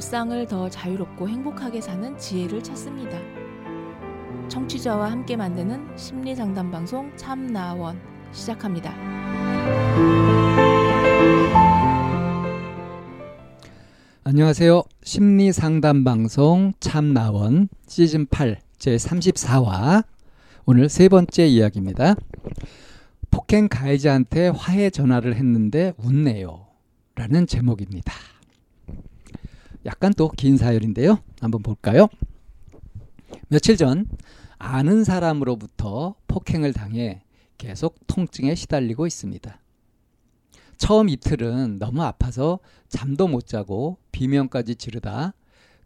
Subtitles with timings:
[0.00, 3.18] 일상을 더 자유롭고 행복하게 사는 지혜를 찾습니다.
[4.48, 8.00] 청취자와 함께 만드는 심리 상담 방송 참나원
[8.32, 8.94] 시작합니다.
[14.24, 14.82] 안녕하세요.
[15.02, 20.02] 심리 상담 방송 참나원 시즌 8 제 34화
[20.64, 22.14] 오늘 세 번째 이야기입니다.
[23.30, 26.68] 폭행 가해자한테 화해 전화를 했는데 웃네요.
[27.16, 28.14] 라는 제목입니다.
[29.86, 31.18] 약간 또 긴 사연인데요.
[31.40, 32.08] 한번 볼까요?
[33.48, 34.06] 며칠 전
[34.58, 37.22] 아는 사람으로부터 폭행을 당해
[37.58, 39.60] 계속 통증에 시달리고 있습니다.
[40.76, 42.58] 처음 이틀은 너무 아파서
[42.88, 45.34] 잠도 못 자고 비명까지 지르다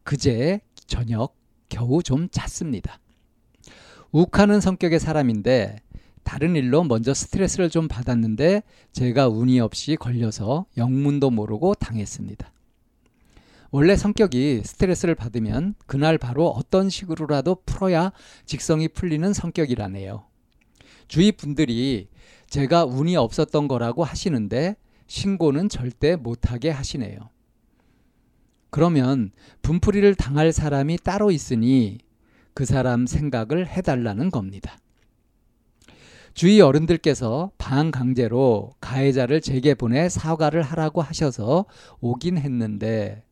[0.03, 1.37] 그제 저녁
[1.69, 3.01] 겨우 좀 잤습니다.
[4.13, 5.79] 욱하는 성격의 사람인데
[6.23, 12.53] 다른 일로 먼저 스트레스를 좀 받았는데 제가 운이 없이 걸려서 영문도 모르고 당했습니다.
[13.77, 18.13] 원래 성격이 스트레스를 받으면 그날 바로 어떤 식으로라도 풀어야
[18.47, 20.23] 직성이 풀리는 성격이라네요.
[21.09, 22.09] 주위 분들이
[22.49, 24.77] 제가 운이 없었던 거라고 하시는데
[25.09, 27.19] 신고는 절대 못하게 하시네요.
[28.71, 31.99] 그러면 분풀이를 당할 사람이 따로 있으니
[32.55, 34.79] 그 사람 생각을 해달라는 겁니다.
[36.33, 41.65] 주위 어른들께서 반강제로 가해자를 제게 보내 사과를 하라고 하셔서
[42.01, 43.24] 오긴 했는데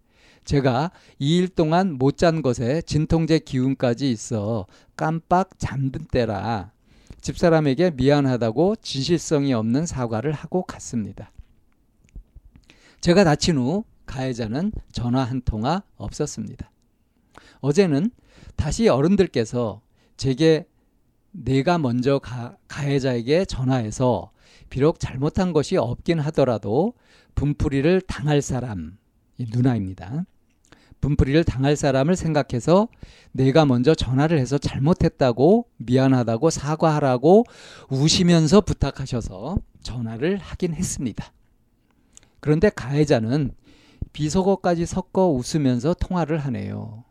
[0.45, 0.91] 제가
[1.21, 6.73] 2일 동안 못 잔 것에 진통제 기운까지 있어 깜빡 잠든 때라
[7.21, 11.33] 집사람에게 미안하다고 진실성이 없는 사과를 하고 갔습니다.
[13.01, 16.71] 제가 다친 후 가해자는 전화 한 통화 없었습니다.
[17.61, 18.11] 어제는
[18.57, 19.83] 다시 어른들께서
[20.17, 20.67] 제게
[21.31, 24.33] 내가 먼저 가, 가해자에게 전화해서
[24.69, 26.95] 비록 잘못한 것이 없긴 하더라도
[27.35, 28.99] 분풀이를 당할 사람,
[29.39, 30.25] 누나입니다.
[31.03, 32.89] 분풀이를 당할 사람을 생각해서
[33.33, 37.45] 내가 먼저 전화를 해서 잘못했다고 미안하다고 사과하라고
[37.91, 41.33] 우시면서 부탁하셔서 전화를 하긴 했습니다.
[42.41, 43.53] 그런데 가해자는
[44.13, 47.05] 비속어까지 섞어 웃으면서 통화를 하네요.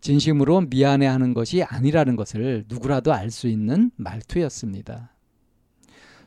[0.00, 5.14] 진심으로 미안해 하는 것이 아니라는 것을 누구라도 알 수 있는 말투였습니다.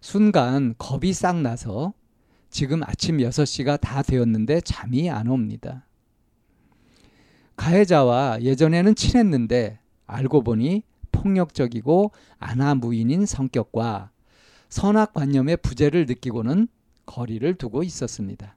[0.02, 1.94] 순간 겁이 싹 나서
[2.50, 5.86] 지금 아침 6시가 다 되었는데 잠이 안 옵니다.
[7.56, 14.12] 가해자와 예전에는 친했는데 알고 보니 폭력적이고 아나무인인 성격과
[14.70, 16.68] 선악관념의 부재를 느끼고는
[17.06, 18.56] 거리를 두고 있었습니다.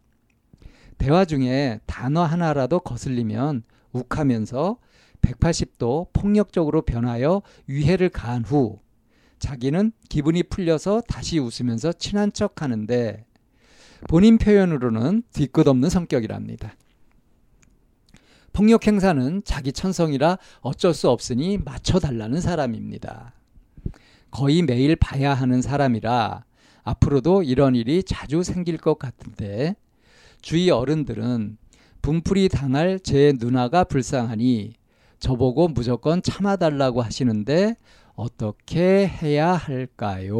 [0.98, 4.78] 대화 중에 단어 하나라도 거슬리면 욱하면서
[5.22, 8.80] 180도 폭력적으로 변하여 위해를 가한 후
[9.38, 13.24] 자기는 기분이 풀려서 다시 웃으면서 친한 척 하는데
[14.08, 16.74] 본인 표현으로는 뒤끝없는 성격이랍니다.
[18.58, 23.32] 폭력 행사는 자기 천성이라 어쩔 수 없으니 맞춰달라는 사람입니다.
[24.32, 26.44] 거의 매일 봐야 하는 사람이라
[26.82, 29.76] 앞으로도 이런 일이 자주 생길 것 같은데
[30.42, 31.56] 주위 어른들은
[32.02, 34.72] 분풀이 당할 제 누나가 불쌍하니
[35.20, 37.76] 저보고 무조건 참아달라고 하시는데
[38.16, 40.34] 어떻게 해야 할까요?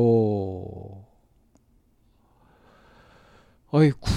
[3.70, 4.10] 어이구.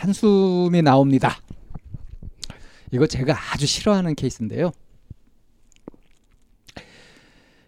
[0.00, 1.36] 한숨이 나옵니다.
[2.90, 4.72] 이거 제가 아주 싫어하는 케이스인데요.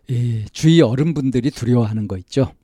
[0.09, 2.55] 이 주위 어른분들이 두려워하는 거 있죠.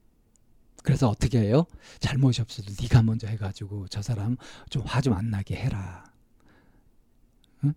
[0.83, 1.67] 그래서 어떻게 해요?
[2.01, 4.37] 잘못이 없어도 네가 먼저 해가지고 저 사람
[4.71, 6.05] 좀 화 좀 안 나게 해라.
[7.65, 7.75] 응?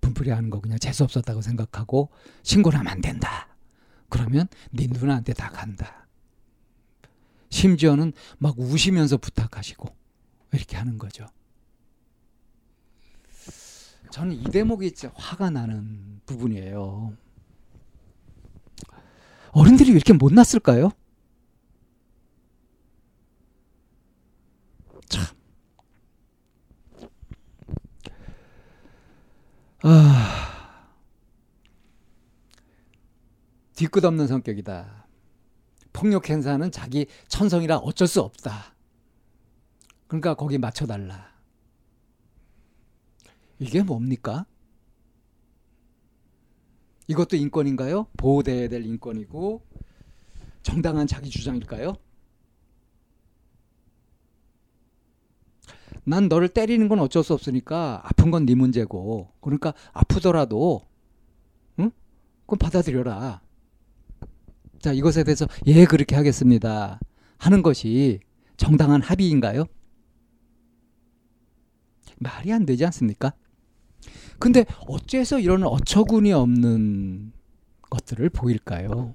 [0.00, 2.10] 분풀이 하는 거 그냥 재수 없었다고 생각하고
[2.42, 3.48] 신고를 하면 안 된다.
[4.08, 6.08] 그러면 네 누나한테 다 간다.
[7.50, 9.99] 심지어는 막 우시면서 부탁하시고
[10.52, 11.26] 이렇게 하는 거죠.
[14.10, 17.16] 저는 이 대목이 진짜 화가 나는 부분이에요.
[19.52, 20.92] 어른들이 왜 이렇게 못났을까요?
[25.08, 25.24] 참.
[29.82, 30.90] 아.
[33.74, 35.06] 뒤끝 없는 성격이다.
[35.92, 38.74] 폭력 행사는 자기 천성이라 어쩔 수 없다.
[40.10, 41.30] 그러니까 거기 맞춰달라.
[43.60, 44.44] 이게 뭡니까?
[47.08, 48.06] 이것도 인권인가요?
[48.16, 49.62] 보호돼야 될 인권이고
[50.62, 51.96] 정당한 자기 주장일까요?
[56.04, 60.82] 난 너를 때리는 건 어쩔 수 없으니까 아픈 건 네 문제고 그러니까 아프더라도
[61.78, 61.90] 응?
[62.46, 63.42] 그럼 받아들여라.
[64.80, 66.98] 자 이것에 대해서 예 그렇게 하겠습니다
[67.38, 68.20] 하는 것이
[68.56, 69.64] 정당한 합의인가요?
[72.20, 73.32] 말이 안 되지 않습니까?
[74.38, 77.32] 근데 어째서 이런 어처구니 없는
[77.90, 79.14] 것들을 보일까요?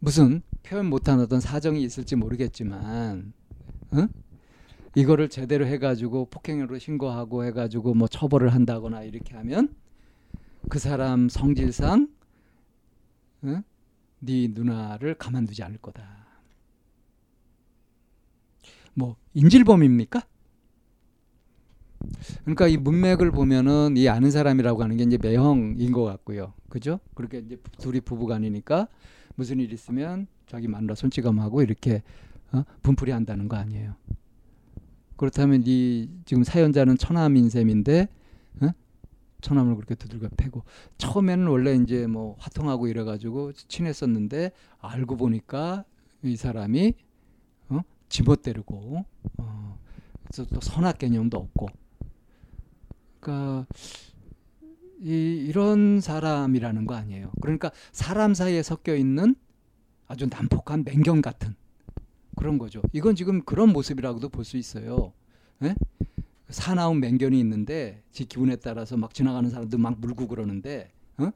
[0.00, 3.32] 무슨 표현 못한 어떤 사정이 있을지 모르겠지만,
[3.94, 4.08] 응?
[4.94, 9.74] 이거를 제대로 해가지고 폭행으로 신고하고 해가지고 뭐 처벌을 한다거나 이렇게 하면
[10.68, 12.08] 그 사람 성질상
[13.44, 13.62] 응?
[14.20, 16.26] 네 누나를 가만두지 않을 거다.
[18.94, 20.22] 뭐 인질범입니까?
[22.42, 26.52] 그러니까 이 문맥을 보면은 이 아는 사람이라고 하는 게 이제 매형인 것 같고요.
[26.68, 27.00] 그죠?
[27.14, 28.88] 그렇게 이제 둘이 부부간이니까
[29.34, 32.02] 무슨 일 있으면 자기 마누라 손찌검하고 이렇게
[32.52, 32.64] 어?
[32.82, 33.94] 분풀이 한다는 거 아니에요.
[35.16, 38.08] 그렇다면 이 지금 사연자는 처남인 셈인데
[38.62, 38.70] 어?
[39.40, 40.64] 처남을 그렇게 두들겨 패고
[40.96, 45.84] 처음에는 원래 이제 뭐 화통하고 이래가지고 친했었는데 알고 보니까
[46.22, 46.94] 이 사람이
[47.68, 47.80] 어?
[48.08, 49.04] 집어때리고
[49.38, 49.78] 어,
[50.24, 51.68] 그래서 또 선악 개념도 없고
[53.20, 53.66] 그러니까
[55.00, 57.32] 이, 이런 사람이라는 거 아니에요.
[57.40, 59.34] 그러니까 사람 사이에 섞여 있는
[60.06, 61.54] 아주 난폭한 맹경 같은
[62.36, 62.82] 그런 거죠.
[62.92, 65.12] 이건 지금 그런 모습이라고도 볼 수 있어요.
[65.62, 65.74] 예?
[66.48, 71.30] 사나운 맹견이 있는데 지 기분에 따라서 막 지나가는 사람들 막 물고 그러는데 어?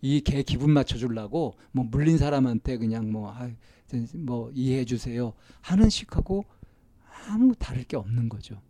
[0.00, 3.50] 이개 기분 맞춰주려고 뭐 물린 사람한테 그냥 뭐, 아,
[4.14, 6.44] 뭐 이해해 주세요 하는 식하고
[7.28, 8.60] 아무 다를 게 없는 거죠.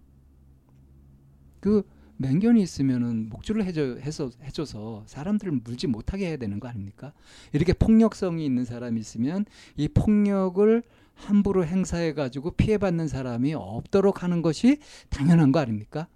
[1.60, 1.86] 그
[2.18, 7.12] 맹견이 있으면은 목줄을 해줘, 해서, 해줘서 사람들을 물지 못하게 해야 되는 거 아닙니까?
[7.52, 9.44] 이렇게 폭력성이 있는 사람이 있으면
[9.76, 10.82] 이 폭력을
[11.14, 14.78] 함부로 행사해 가지고 피해받는 사람이 없도록 하는 것이
[15.08, 16.08] 당연한 거 아닙니까?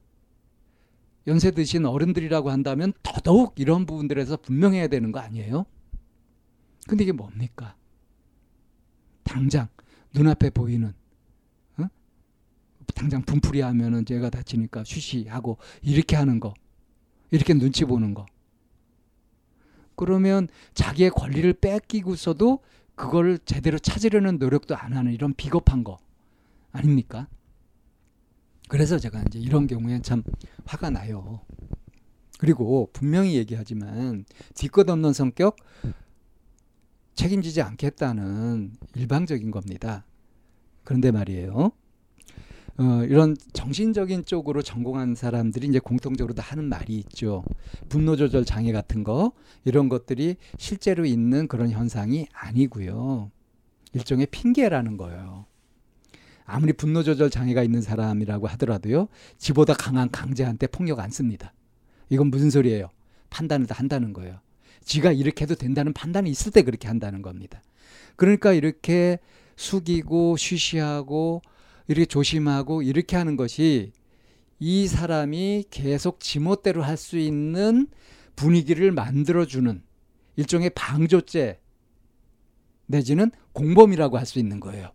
[1.26, 5.66] 연세 드신 어른들이라고 한다면 더더욱 이런 부분들에서 분명해야 되는 거 아니에요?
[6.86, 7.76] 근데 이게 뭡니까?
[9.22, 9.68] 당장
[10.14, 10.99] 눈앞에 보이는 어?
[12.90, 16.54] 당장 분풀이 하면은 제가 다치니까 쉬쉬하고 이렇게 하는 거
[17.30, 18.26] 이렇게 눈치 보는 거
[19.96, 22.60] 그러면 자기의 권리를 뺏기고서도
[22.94, 25.98] 그걸 제대로 찾으려는 노력도 안 하는 이런 비겁한 거
[26.72, 27.28] 아닙니까?
[28.68, 30.22] 그래서 제가 이제 이런 경우에 참
[30.64, 31.40] 화가 나요.
[32.38, 35.56] 그리고 분명히 얘기하지만 뒤끝 없는 성격
[37.14, 40.06] 책임지지 않겠다는 일방적인 겁니다.
[40.84, 41.72] 그런데 말이에요.
[42.78, 47.44] 어, 이런 정신적인 쪽으로 전공한 사람들이 이제 공통적으로 다 하는 말이 있죠.
[47.88, 49.32] 분노 조절 장애 같은 거
[49.64, 53.30] 이런 것들이 실제로 있는 그런 현상이 아니고요.
[53.92, 55.46] 일종의 핑계라는 거예요.
[56.44, 59.08] 아무리 분노 조절 장애가 있는 사람이라고 하더라도요.
[59.38, 61.52] 지보다 강한 강자한테 폭력 안 씁니다.
[62.08, 62.88] 이건 무슨 소리예요?
[63.30, 64.40] 판단을 다 한다는 거예요.
[64.84, 67.62] 지가 이렇게 해도 된다는 판단이 있을 때 그렇게 한다는 겁니다.
[68.16, 69.18] 그러니까 이렇게
[69.56, 71.42] 숙이고 쉬쉬하고
[71.90, 73.90] 이렇게 조심하고 이렇게 하는 것이
[74.60, 77.88] 이 사람이 계속 지멋대로 할 수 있는
[78.36, 79.82] 분위기를 만들어주는
[80.36, 81.60] 일종의 방조죄
[82.86, 84.92] 내지는 공범이라고 할 수 있는 거예요.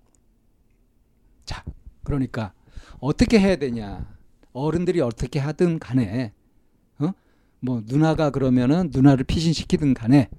[1.43, 1.65] 자,
[2.05, 2.53] 그러니까
[3.01, 4.09] 어떻게 해야 되냐?
[4.53, 6.31] 어른들이 어떻게 하든 간에,
[6.99, 7.11] 어?
[7.59, 10.29] 뭐 누나가 그러면은 누나를 피신시키든 간에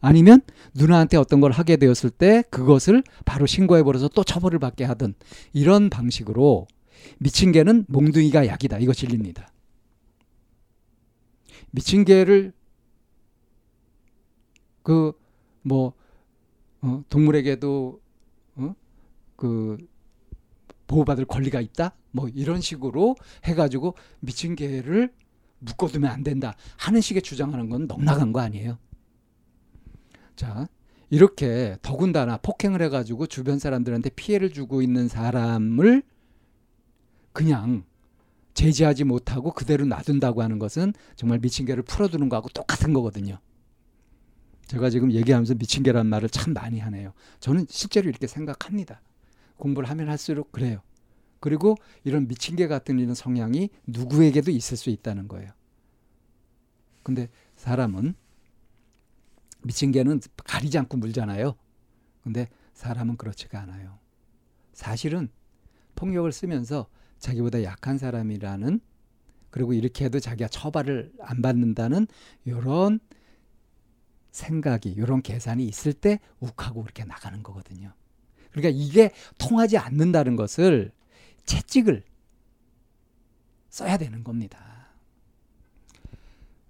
[0.00, 0.40] 아니면
[0.74, 5.14] 누나한테 어떤 걸 하게 되었을 때 그것을 바로 신고해 버려서 또 처벌을 받게 하든
[5.52, 6.66] 이런 방식으로
[7.18, 8.78] 미친 개는 몽둥이가 약이다.
[8.78, 9.48] 이거 진리입니다.
[11.70, 12.52] 미친 개를
[14.82, 15.92] 그뭐
[16.80, 18.00] 어, 동물에게도
[18.56, 18.74] 어?
[19.36, 19.76] 그
[20.86, 21.94] 보호받을 권리가 있다.
[22.12, 25.12] 뭐 이런 식으로 해가지고 미친 개를
[25.58, 28.78] 묶어두면 안 된다 하는 식의 주장하는 건 넉나간 거 아니에요.
[30.38, 30.68] 자,
[31.10, 36.04] 이렇게 더군다나 폭행을 해가지고 주변 사람들한테 피해를 주고 있는 사람을
[37.32, 37.82] 그냥
[38.54, 43.40] 제지하지 못하고 그대로 놔둔다고 하는 것은 정말 미친 개를 풀어두는 거하고 똑같은 거거든요.
[44.66, 47.14] 제가 지금 얘기하면서 미친 개란 말을 참 많이 하네요.
[47.40, 49.00] 저는 실제로 이렇게 생각합니다.
[49.56, 50.82] 공부를 하면 할수록 그래요.
[51.40, 55.50] 그리고 이런 미친 개 같은 이런 성향이 누구에게도 있을 수 있다는 거예요.
[57.02, 58.14] 근데 사람은
[59.62, 61.56] 미친 개는 가리지 않고 물잖아요.
[62.22, 63.98] 근데 사람은 그렇지가 않아요.
[64.72, 65.28] 사실은
[65.94, 66.88] 폭력을 쓰면서
[67.18, 68.80] 자기보다 약한 사람이라는
[69.50, 72.06] 그리고 이렇게 해도 자기가 처벌을 안 받는다는
[72.44, 73.00] 이런
[74.30, 77.92] 생각이 이런 계산이 있을 때 욱하고 그렇게 나가는 거거든요.
[78.52, 80.92] 그러니까 이게 통하지 않는다는 것을
[81.44, 82.04] 채찍을
[83.68, 84.77] 써야 되는 겁니다.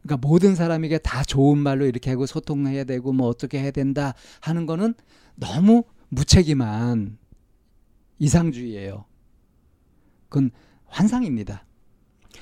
[0.09, 4.65] 그러니까 모든 사람에게 다 좋은 말로 이렇게 하고 소통해야 되고 뭐 어떻게 해야 된다 하는
[4.65, 4.95] 거는
[5.37, 7.19] 너무 무책임한
[8.19, 9.05] 이상주의예요.
[10.31, 10.51] 그건
[10.87, 11.67] 환상입니다.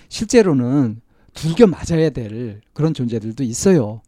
[0.08, 1.00] 실제로는
[1.34, 4.00] 두겨 맞아야 될 그런 존재들도 있어요.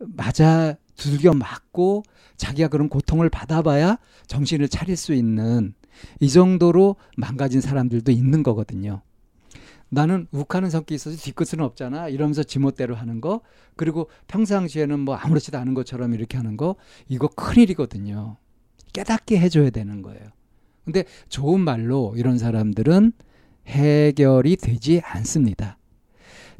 [0.00, 2.02] 맞아 두겨 맞고
[2.36, 5.74] 자기가 그런 고통을 받아봐야 정신을 차릴 수 있는
[6.18, 9.02] 이 정도로 망가진 사람들도 있는 거거든요.
[9.94, 12.08] 나는 욱하는 성격이 있어서 뒤끝은 없잖아.
[12.08, 13.42] 이러면서 지멋대로 하는 거.
[13.76, 16.76] 그리고 평상시에는 뭐 아무렇지도 않은 것처럼 이렇게 하는 거.
[17.08, 18.38] 이거 큰일이거든요.
[18.94, 20.22] 깨닫게 해줘야 되는 거예요.
[20.86, 23.12] 근데 좋은 말로 이런 사람들은
[23.66, 25.76] 해결이 되지 않습니다.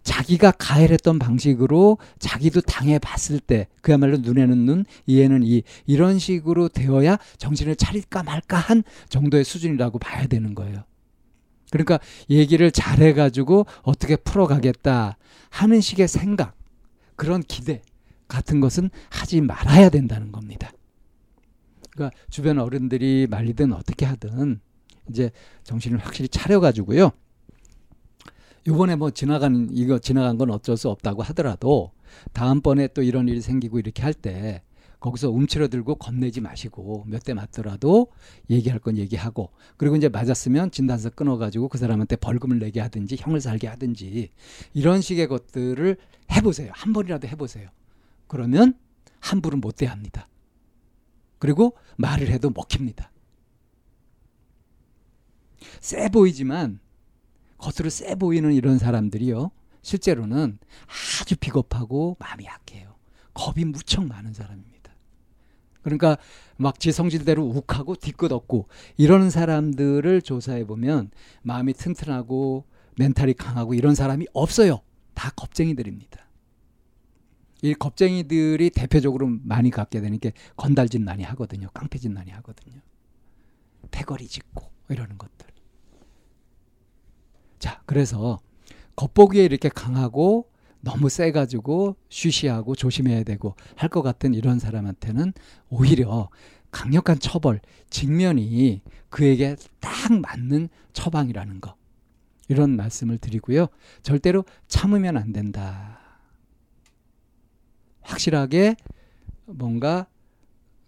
[0.03, 7.17] 자기가 가해했던 방식으로 자기도 당해 봤을 때 그야말로 눈에는 눈, 이에는 이 이런 식으로 되어야
[7.39, 10.85] 정신을 차릴까 말까 한 정도의 수준이라고 봐야 되는 거예요.
[11.73, 11.99] 그러니까
[12.29, 15.17] 얘기를 잘해 가지고 어떻게 풀어가겠다
[15.49, 16.55] 하는 식의 생각,
[17.17, 17.81] 그런 기대
[18.29, 20.71] 같은 것은 하지 말아야 된다는 겁니다.
[21.91, 24.61] 그러니까 주변 어른들이 말리든 어떻게 하든
[25.09, 25.31] 이제
[25.65, 27.11] 정신을 확실히 차려 가지고요.
[28.67, 31.91] 요번에 뭐 지나간 이거 지나간 건 어쩔 수 없다고 하더라도
[32.33, 34.63] 다음번에 또 이런 일이 생기고 이렇게 할 때
[35.03, 38.09] 거기서 움츠러들고 겁내지 마시고 몇 대 맞더라도
[38.51, 43.69] 얘기할 건 얘기하고 그리고 이제 맞았으면 진단서 끊어가지고 그 사람한테 벌금을 내게 하든지 형을 살게
[43.69, 44.31] 하든지
[44.75, 45.97] 이런 식의 것들을
[46.33, 46.73] 해보세요.
[46.75, 47.69] 한 번이라도 해보세요.
[48.27, 48.75] 그러면
[49.21, 50.29] 함부로 못 대합니다.
[51.39, 53.11] 그리고 말을 해도 먹힙니다.
[55.81, 56.81] 세 보이지만
[57.59, 59.51] 겉으로 세 보이는 이런 사람들이요.
[59.83, 60.59] 실제로는
[61.21, 62.97] 아주 비겁하고 마음이 약해요.
[63.35, 64.72] 겁이 무척 많은 사람입니다.
[65.83, 66.17] 그러니까
[66.57, 71.11] 막 지 성질대로 욱하고 뒤끝 없고 이러는 사람들을 조사해 보면
[71.43, 72.65] 마음이 튼튼하고
[72.99, 74.81] 멘탈이 강하고 이런 사람이 없어요.
[75.15, 76.21] 다 겁쟁이들입니다.
[77.63, 81.69] 이 겁쟁이들이 대표적으로 많이 갖게 되는 게 건달짓 많이 하거든요.
[81.73, 82.81] 깡패짓 많이 하거든요.
[83.91, 85.47] 패거리 짓고 이러는 것들.
[87.59, 88.41] 자, 그래서
[88.97, 90.51] 겉보기에 이렇게 강하고
[90.83, 95.33] 너무 세가지고 쉬쉬하고 조심해야 되고 할 것 같은 이런 사람한테는
[95.71, 96.29] 오히려
[96.71, 97.61] 강력한 처벌,
[97.91, 101.77] 직면이 그에게 딱 맞는 처방이라는 거.
[102.49, 103.69] 이런 말씀을 드리고요.
[104.03, 105.99] 절대로 참으면 안 된다.
[108.03, 108.77] 확실하게
[109.47, 110.07] 뭔가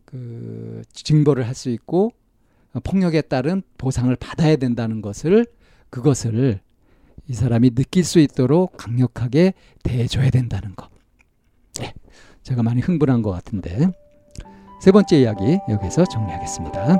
[0.05, 2.13] 그 징벌을 할 수 있고
[2.83, 5.47] 폭력에 따른 보상을 받아야 된다는 것을
[5.91, 6.61] 그것을
[7.28, 10.90] 이 사람이 느낄 수 있도록 강력하게 대해줘야 된다는 것.
[11.80, 11.92] 네,
[12.42, 13.88] 제가 많이 흥분한 것 같은데
[14.80, 16.99] 세 번째 이야기 여기서 정리하겠습니다.